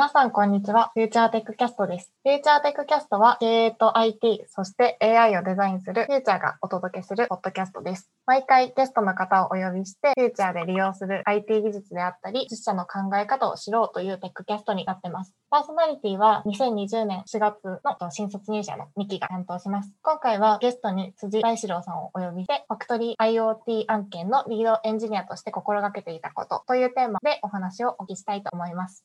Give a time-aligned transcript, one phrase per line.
[0.00, 0.92] 皆さん、こんにちは。
[0.94, 2.10] Future Tech Cast です。
[2.24, 8.10] Future Tech Cast は、経営と IT、そして AI をデザインするフューチャーがお届けするポッドキャストです。
[8.24, 15.34] 毎回ゲストの方をお呼びして、フューチャーで利用する IT 技術であったり、実社の考え方を知ろうという Tech Cast になってます。
[15.50, 19.92] パーソナリティは2020年4月の新卒入社の2期が担当します。
[20.00, 29.04] 今回はゲストに辻大志郎さんをお呼びして、ファクトリー IoT 案件のリードエンジニアとして心がけていたことというテーマでお話をお聞きしたいと思います。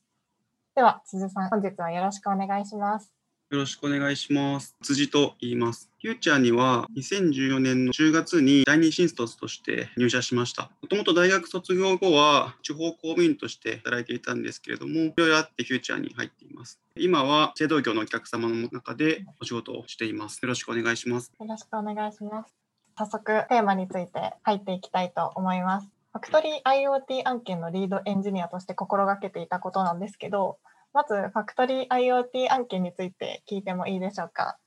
[0.75, 3.09] では、辻さん、本日はよろしくお願いします。
[3.49, 4.75] よろしくお願いします。
[4.83, 5.89] 辻と言います。
[6.01, 10.69] フューチャーには2014年の10月に第二新卒として入社しました。
[10.81, 16.81] もともと大学卒業後は地方公務員として働いていたんですけれども、いろいろあってフューチャーに入っています。
[16.97, 20.39] 今は製造業のお客様の中でお仕事をしています。
[20.41, 21.31] よろしくお願いします。
[21.39, 22.53] よろしくお願いします。
[22.97, 25.94] 早速テーマについて入っていきたいと思います。
[26.15, 30.59] ファクトリー IoT 案件のリードエンジニアとして心がけていたことなんですけど、
[30.93, 34.57] まずファクトリー IoT 案件について聞いてもいいでしょうか？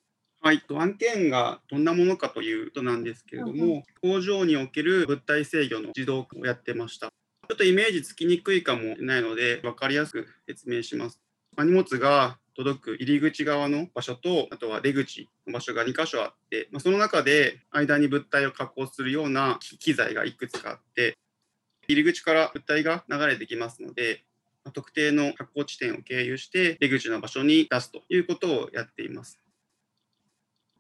[0.43, 7.07] はい、案件がどんなものかということなんですけれども、うん、工場における物体制御の自動化をやってました。
[7.07, 11.19] ちょっとイメージつきにくいかもしれないので、分かりやすく説明します。
[11.57, 21.17] 荷物が届く入り口側の場所と、あとは出口の場所が2箇所あって、まあ、その中で間に物体を加工するような機材がいくつかあって、
[21.89, 24.23] 入り口から物体が流れてきますので、
[24.75, 29.39] 特定の発行地点を経由して出口の場所に出すということをやっています。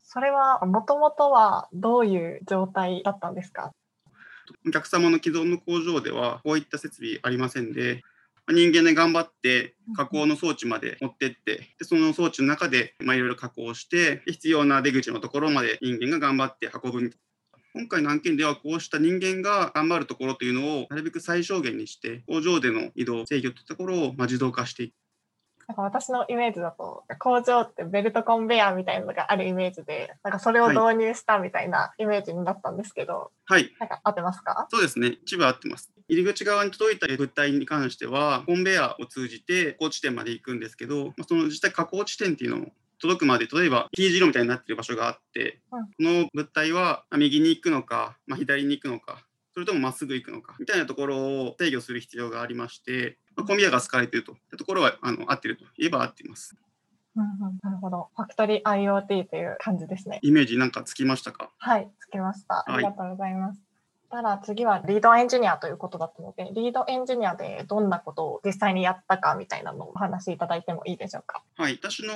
[0.02, 3.72] それはもともとはどういう状態だったんですか？
[4.66, 8.02] お客様の既存の工場ではこういった設備ありませんで
[8.50, 17.14] 人間で頑張って加工の装置まで持ってってでその装置の中でいろいろ加工して必要な出口のところまで人間が頑張って運ぶ
[17.78, 24.94] 今回の案件ではこうした人間が頑張るところというのをなるべく最小限にして工場での移動制御といったところをま自動化していく。
[25.68, 34.66] なんか私のイメージだと工場ってベルトコンベヤーみたいなのがあるイメージでなんかそれを導入したみたいなイメージになったんですけど、はい、なんか合ってますか？
[34.70, 35.18] そうですね。
[35.22, 35.92] 一部合ってます。
[36.08, 42.68] 入り口側に届いた物体に関してはコンベヤーを通じて加工地点まで行くんですけどその実際加工地点っていうのを
[43.00, 51.16] 届くまで例えば T 字路みたいになってる場所があって、うん、この物体は右に行くのか、まあ、左に行くのかそれともまっすぐ行くのかみたいなところ
[51.46, 56.56] を制御する必要がありまして、まあ、コンビアが使われているというところはあの合ってるといえば合っています。
[57.16, 58.10] うんうん、なるほど。
[58.14, 60.20] ファクトリー IoT という感じですね。
[60.22, 61.50] イメージなんかつきましたか？
[61.58, 62.64] はい、つきました。
[62.68, 63.60] ありがとうございます。
[64.10, 71.42] たら次はリードエンジニアということだったので、リードエンジニアでどんなことを実際にやったかみたいなのをお話しいただいてもいいでしょうか？
[71.56, 72.14] はい、私の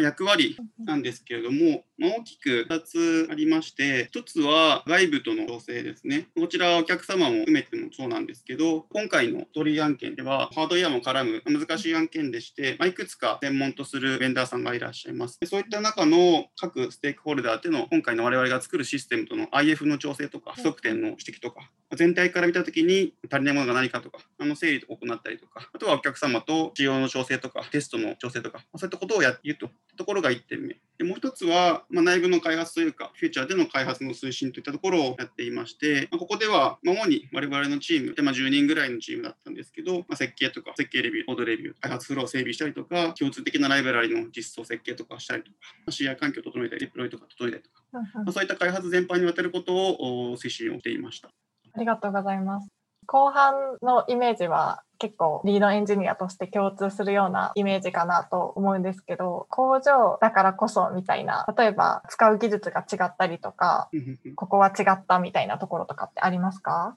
[0.00, 6.28] 役割なんですけれども、まあ、大きく2つありまして、1つは外部との調整ですね。
[6.36, 15.38] こちらお客様も含めてもそうなんですけど、今回の取り案件ではハードウェアも絡む難しい案件でして、まあ、いくつか専門とするベンダーさんがいらっしゃいます。
[15.44, 30.76] そういった中の各ステークホルダーでの今回の我々が作るシステムとの IF の調整とか、不足点の指摘とか、全体から見たときに足りないものが何かとか、あの整理を行ったりとか、あとはお客様と仕様の調整とか、テストの調整とか、そういったことをやっているとところが1点目。
[30.98, 45.56] でもう1つは、まあ、内部の開発というか、フューチャーでの開発の推進といったところをやっていまして、まあ、ここでは、主に我々のチームで、まあ、10人ぐらいのチームだったんですけど、まあ、設計とか、設計レビュー、コードレビュー、開発フローを整備したりとか、共通的なライブラリの実装設計とかしたりとか、
[45.90, 51.28] CI 環境を整えたり、デプロイとか整えたりとか、まあ、そういった開発全般にわたることを推進をしていました。
[51.74, 52.75] ありがとうございます。
[53.06, 63.90] 後半のイメージは結構リードエンジニアとして共通するようなイメージかなと思うんですけど工場だからこそみたいな例えば使う技術が違ったりとか
[64.34, 66.96] ここは違ったみたいなところとかってありますか？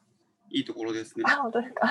[0.51, 1.25] いいところですね。
[1.27, 1.87] あ本当ですか。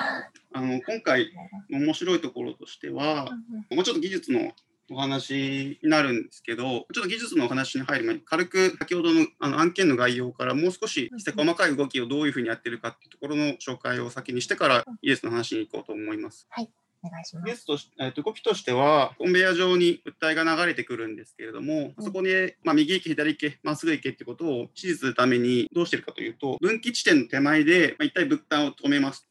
[0.53, 1.31] あの今回
[1.71, 3.29] 面白いところとしては、
[3.71, 4.51] もうちょっと技術の
[4.91, 16.47] お話になるんですけど、ちょっと技術のお話に入る前に、軽く先ほどのあの案件の概要からもう少し細かい動きをどういうふうにやってるかっていうところの紹介を先にしてから、イエスの話に行こうと思います。
[16.49, 16.69] はい
[17.01, 17.45] お願いします。
[17.45, 29.29] ゲスト、えー、と動きとしては、コンベヤ上に物体が流れてくるんですけれども、そこで、まあ、右行け、左行け、まっすぐ行けってことを指示するためにどうしてるかというと、分岐地点の手前で、まあ、一体物体を止めます。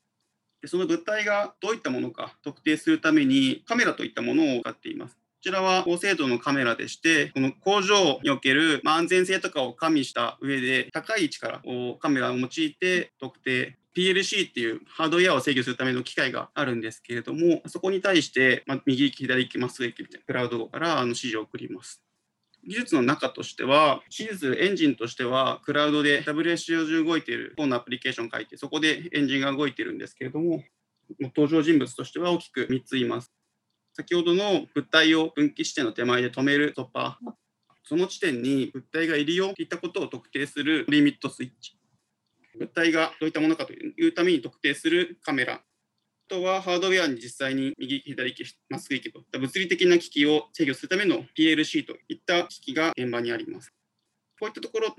[0.61, 5.17] でその物体がどういったものか特定するためにカメラといったものを使っています。
[5.49, 11.63] こちらは高精度のカメラでして、この工場におけるま安全性とかを加味した上で、高い位置から
[12.01, 22.03] カメラを用いて特定、PLC っていうハードウェアを制御するための機械があるんですけれども、そこに対して、ま右行き、左行き、まっすぐ行きみたいなクラウドからあの指示を送ります。
[22.67, 30.63] 技術の中としては、指示するエンジンとしては、クラウドで WSO 中動いている本のアプリケーションを書いて、そこでエンジンが動いてるんですけれども、
[31.19, 33.33] 登場人物としては大きく3ついます。
[33.99, 37.19] 先ほどの物体を分岐地点の手前で止める突破、
[37.83, 41.77] その地点に物体がいるよといったことを特定するリミットスイッチ、
[42.61, 45.63] 物体がどういったものかというために特定するカメラ、あ
[46.29, 53.73] とはハードウェアに実際に右、左利き、まっすぐ行きといった物理的な機器を制御するための PLC といった機器が現場にあります。
[54.41, 54.95] こういったところ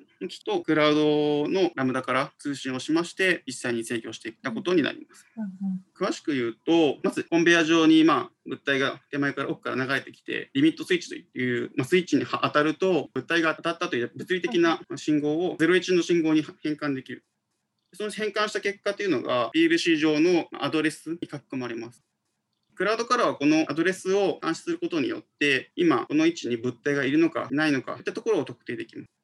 [0.45, 5.25] とクラウドのラムダから通信をしまして、実際に制御していったことになります。
[5.37, 17.23] うんうん、詳しく言うと、まずコンベヤ上にまあ物体が手前から奥から流れてきて、リミットスイッチという、まあ、スイッチに当たると、物体が当たったという物理的な信号を01の信号に変換できる。
[17.93, 22.03] その変換した結果というのが PLC 上のアドレスに書き込まれます。
[22.75, 29.18] クラウドからはこのアドレスを監視することによって、今この位置に物体がいるのかいないのかといったところを特定できます。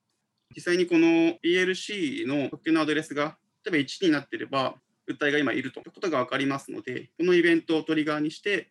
[0.53, 4.75] 実際にこの PLC の特定のアドレスが例えば1になっていれば
[5.07, 8.69] 物体が今いるということが分かりますのでこのイベントをトリガーにして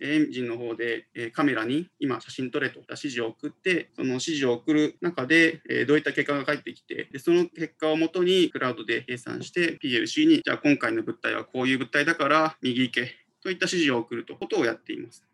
[0.00, 15.24] エンジンの方でカメラに今写真撮れと指示を送ってその指示を送る中でどういった結果が返ってきてでその結果をもとにクラウドで計算して PLC にじゃあ今回の物体はこういう物体だから右行けといった指示を送るということをやっています。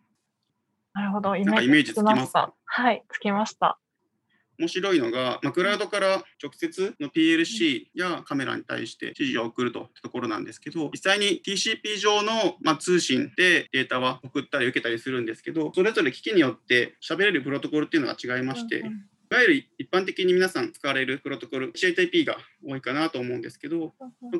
[0.93, 2.53] なるほど、イメージつきました。
[2.65, 3.79] はい、つきました。
[4.61, 18.85] 面白いのが、まあ、クラウドから直接の PLC やカメラに対して指示を送るというところなんですけど、実際に TCP 上の、まあ、通信でデータは送ったり受けたりするんですけど、それぞれ機器によって喋れるプロトコルっていうのが違いまして、
[19.33, 22.37] いわゆる一般的に皆さん使われるプロトコル、HTTP が
[22.67, 23.93] 多いかなと思うんですけど、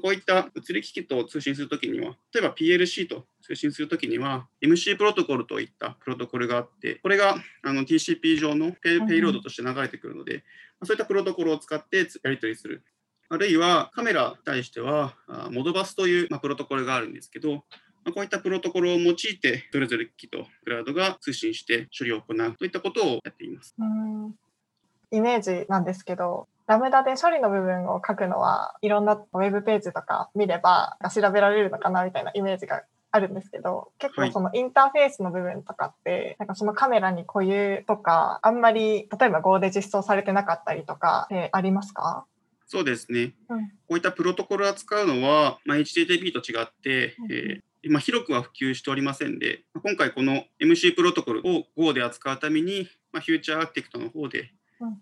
[0.03, 10.43] こういった物理機器と通信するときには、例えば PLC と通信するときには、MC プロトコルといったプロトコルがあって、これがあの TCP 上のペイペイロードとして流れてくるので、
[10.83, 12.83] そういったプロトコルを使ってやり取りする。
[13.29, 15.15] あるいはカメラに対しては、
[15.53, 17.65] Modbus という、まプロトコルがあるんですけど、
[18.13, 23.77] こういったプロトコルを用いて、それぞれ機器とクラウドが通信して処理を行うといったことをやっています。
[25.11, 42.25] イメージなんですけど、ラムダで処理の部分を書くのはいろんなウェブページとか見れば調べられるのかなみたいなイメージがあるんですけど結構そのインターフェースの部分とかって、はい、なんかそのカメラに固有とかあんまり例えば Go で実装されてなかったりとかってありますか？
[42.69, 54.53] そうですね、うん、こういったプロトコルを扱うのは、まあ、HTTP と違って、うん、えー、まあ、広くは普及しておりませんで今回この MC プロトコルを Go で扱うために、まあ、フューチャーアーキテクトの方で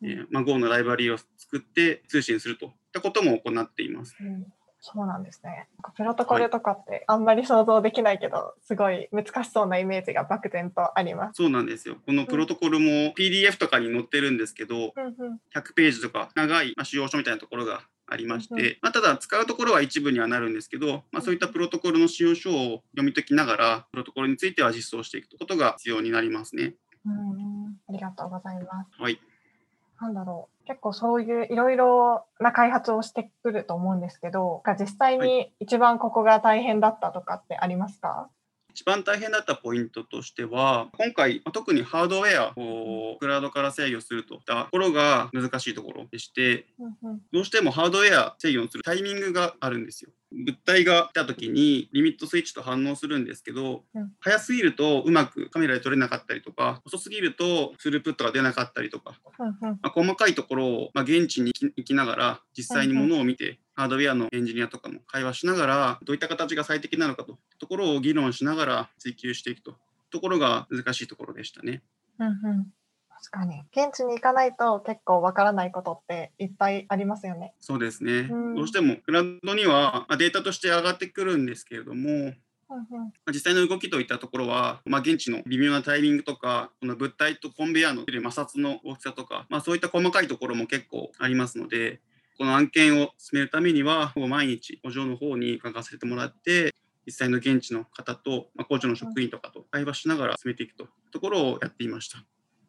[0.03, 4.17] えーまあ、Go のライブラリを作って通信するといったことも行っています。
[4.21, 4.47] うん
[4.81, 5.69] そうなんですね。
[5.97, 11.37] プロトコルとかってあんまり想像できないけど、はい、すごい難しそうなイメージが漠然とあります。
[11.37, 11.97] そうなんですよ。
[12.07, 26.75] このプロトコルも PDF とかに載ってるんですけど、うん、100ページとか長い使用書みたいなところがありまして、うん、まあ、ただ使うところは一部にはなるんですけど、まあ、そういったプロトコルの使用書を読み解きながら、プロトコルについては実装していくことが必要になりますね。
[27.05, 29.03] うん、ありがとうございます。
[29.03, 29.21] はい。
[30.01, 38.39] なんだろう、結構そういういろいろな開発をしてくると思うんですけど、実際に一番ここが大変だったとかってありますか、はい
[38.79, 46.65] 一番大変だったポイントとしては今回特にハードウェアをクラウドから制御するといったところが難しいところでして、
[47.33, 50.11] どうしてもハードウェア制御するタイミングがあるんですよ。
[50.33, 69.77] 物体が来た時にリミットスイッチと反応するんですけど、うん、早すぎるとうまくカメラで撮れなかったりとか遅すぎるとスループットが出なかったりとか、うんうん、まあ、細かいところを、まあ、現地に行きながら実際にものを見て、ハードウェアのエンジニアとかも会話しながらどういった形が最適なのかというところを議論しながら追求していくと
[70.11, 71.83] ところが難しいところでしたね。
[72.19, 72.67] うんうん
[73.31, 77.53] 確かに現地に行かないと結構わからないことっていっぱいありますよね。
[77.61, 82.33] そうですね、うん、どうしてもクラウドにはデータとして上がってくるんですけれども、
[83.31, 92.01] 実際の動きといったところは、まあ、現地の微妙なタイミングとかこの物体とコンベヤーの摩擦の大きさとか、まあ、そういった細かいところも結構ありますので
[92.39, 96.75] この案件を進めるためにはほぼ毎日工場の方に伺わせてもらって
[97.07, 102.19] 実際の現地の方と、まあ、工場の職員とかと会話しながら進めていくというところをやっていました。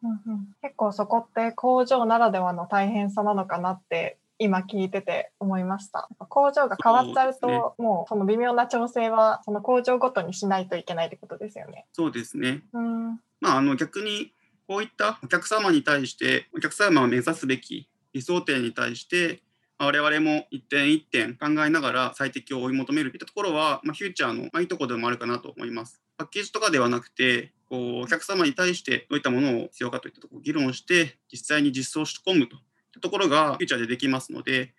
[0.04, 6.08] うんうん、結構そこって工場ならではの大変さなのかなって今聞いてて思いました。
[6.30, 11.86] 工場が変わっちゃうと、うね、もうその微妙な調整はその工場ごとにしないといけないってことですよね。
[11.92, 12.62] そうですね。
[12.72, 14.32] うん、まああの逆に
[14.68, 19.42] こういったお客様に対してお客様を目指すべき理想点に対して
[19.78, 26.02] 我々も一点一点考えながら最適を追い求めるといったところは、まあ、フューチャーのいいところでもあるかなと思います。
[26.18, 32.62] パッケージとかではなくてこうお客様に対してどういったものを必要かといったところを議論して実際に実装し込むといっ
[32.94, 34.74] たところがフューチャーでできますので、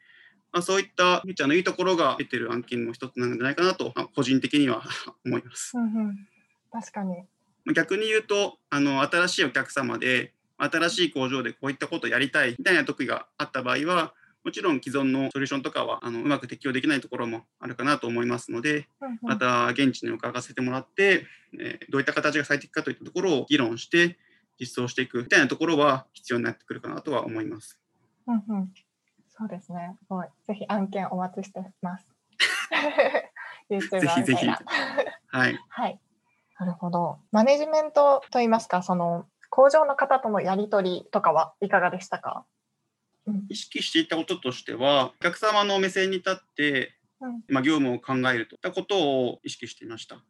[0.53, 4.83] まあ、そういったフューチャーのいいところが出てる案件の一つなんじゃないかなと、まあ、個人的には
[5.25, 5.77] 思います。
[5.77, 6.29] うんうん、
[6.73, 7.25] 確かに
[7.75, 18.89] 逆に言うとあの新しいお客様で新しい工場でこういったことをやりたいみたいな時があった場合はもちろん既存のソリューションとかはあのうまく適用できないところもあるかなと思いますので、
[19.23, 21.27] また現地に伺わせてもらって、
[21.59, 24.19] えー、どういった形が最適かといったところを議論して
[24.59, 27.79] 実装していくみたいなところは必要になってくるかなとは思います。
[28.27, 28.73] うんうん、
[29.29, 29.97] そうですね。
[29.99, 30.27] すごい。
[30.47, 32.07] ぜひ案件お待ちしてます。
[33.69, 33.89] ぜひ
[34.25, 34.47] ぜひ。
[34.47, 35.59] はい。
[35.69, 36.01] はい。
[36.59, 37.19] なるほど。
[37.33, 42.45] マネジメントといいますか、その工場の方とのやり取りとかはいかがでしたか？
[43.49, 46.95] 意識していたこととしては、お客様の目線に立って、
[47.49, 50.23] まあ、業務を考えるといったことを意識していました。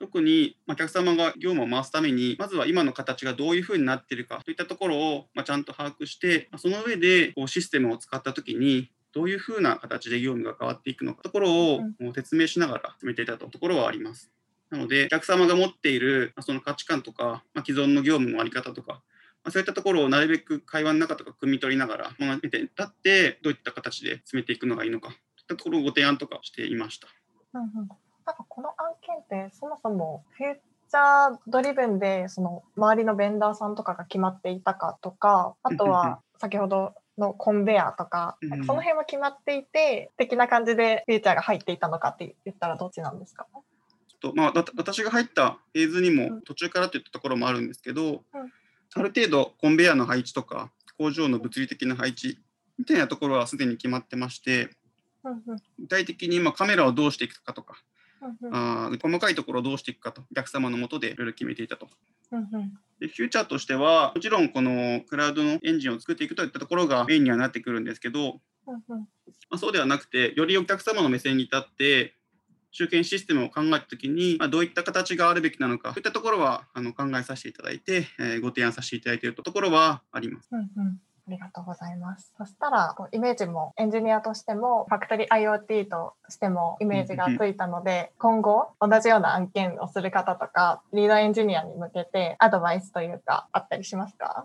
[0.00, 11.80] 特にお客様が業務を回すために、まずは今の形がどういうふうになっているかといったところを、まちゃんと把握して、その上でこうシステムを使ったときに、どういうふうな形で業務が変わっていくのかところを
[12.14, 14.30] 説明しながら進めていたところはあります。
[14.70, 19.02] なので、お客様が持っているその価値観とか、ま既存の業務の在り方とか、まあ、
[19.50, 25.08] そういったところをなるべく会話の中とか汲み取りながら、まあ、見立てってどういった形で進めていくのがいいのか。
[25.08, 27.08] といったところをご提案とかしていました。
[27.54, 43.46] うんうん、なんかこの案件ってそもそもフューチャー driven でその周りのベンダーさんとかが決まっていたかとかあとは先ほどのコンベアとか、なんかその辺は決まっていて、的な感じでフューチャーが入っていたのかって言ったらどっちなんですか？
[44.20, 48.20] とまあ、私が入ったフェーズにも途中からといったところもあるんですけど、うん、
[48.94, 52.38] ある程度コンベヤーの配置とか工場の物理的な配置
[52.78, 54.70] みたいなところはすでに決まってまして、
[55.78, 57.76] 具体的に今カメラをどうしていくかとか、
[58.52, 61.88] あ細かいところをどうしていくかとお客様のもとでいろいろ決めていたと。
[63.00, 68.76] でフューチャーとしてはもちろんこのクラウドのエンジンを作っていくといったところがメインにはなってくるんですけど、ま
[69.50, 72.14] あ、そうではなくてよりお客様の目線に立って
[72.74, 80.48] 集権システムを考えたときに、まあ、どういった形があるべきなのか、そういったところはあの考えさせていただいて、えー、ご提案させていただいているところはあります。
[80.52, 82.34] うんうんありがとうございます。
[82.36, 94.44] そしたら、イメージもエンジニアとしても、ファクトリー IoT としてもイメージがついたので、今後、同じような案件をする方とか、リードエンジニアに向けてアドバイスというか、あったりしますか？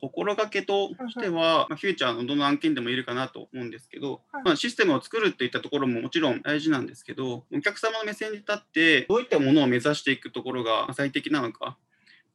[0.00, 11.76] 心がけとしては、まあ、フューチャーのどの案件でもいるかなと思うんですけど、まあ、システムを作るといったところももちろん大事なんですけど、お客様の目線に立って、どういったものを目指していくところが最適なのか、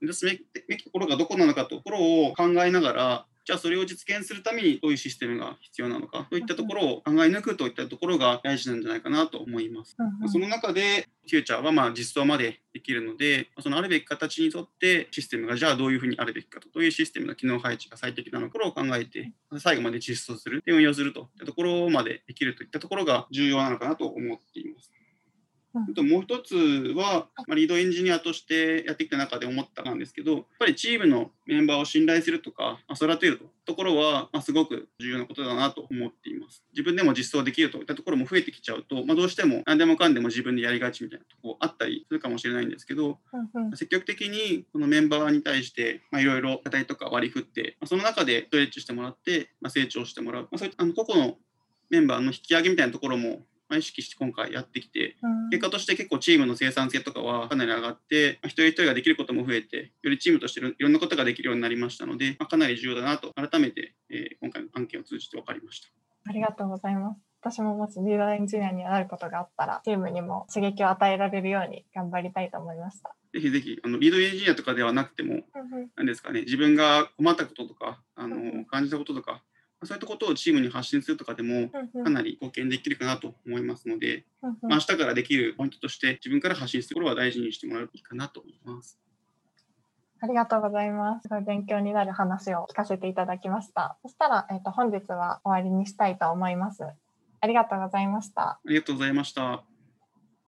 [0.01, 9.95] 目指すべきところがどこなのかところを考えながら、じゃあそれを実現するためにどういうシステムが必要なのかといったところを考え抜くといったところが大事なんじゃないかなと思います。
[9.99, 24.52] うんうん、その中でフューチャーはまあ実装までできるので、そのあるべき形にとってシステムがじゃあどういうふうにあるべきかと、どういうシステムの機能配置が最適なのかを考えて、最後まで実装する、運用するといったところまでできるといったところが重要なのかなと思って。
[25.95, 26.55] ともう一つ
[26.95, 36.63] は、まあ、リードエンジニアとしてやってきた中で思ったんですけど、やっぱりチームのメンバーを信頼するとか、まあ、育てるとところは、まあ、すごく重要なことだなと思っています。
[36.73, 43.19] 自分でも実装できるといったところも増えてきちゃうと、まあ、どうしても何でもかんでも自分でやりがちみたいなところあったりするかもしれないんですけど、
[43.55, 51.37] うんうん、積極的にこのメンバーに対していろいろ課題とか割り振って、まあ、その中でストレッチしてもらって、まあ、成長してもらう、まあ、そういったあの個々の
[51.89, 53.41] メンバーの引き上げみたいなところも
[53.77, 55.15] 意識して今回やってきて、
[55.51, 65.89] 結果として結構チームの生産性とかはかなり上がって、一人一人ができることも増えて、よりチームとしていろんなことができるようになりましたので、まかなり重要だなと改めて、え今回の案件を通じて分かりました。
[66.25, 67.19] ありがとうございます。
[67.43, 73.13] 私ももしリーダーエンジニアになることがあったら、チームにも刺激を与えられるように頑張りたいと思いました。
[73.33, 75.41] ぜひぜひ、あのリードエンジニアとかではなくても、
[75.97, 79.43] 何ですかね、自分が困ったこととか、あの感じたこととか、
[79.85, 81.69] そういったことをチームに発信するとかでも
[82.03, 88.99] かなり貢献できるかなと思いますので、まあ、明日からできるポイントとして自分から発信するところは大事にしてもらうといいかなと思います。
[90.23, 91.23] ありがとうございます。
[91.23, 93.97] すごい勉強になる話を聞かせていただきました。
[94.03, 96.83] そしたら、えっ、ー、と、本日は終わりにしたいと思います。
[97.41, 98.41] ありがとうございました。
[98.51, 99.72] ありがとうございました。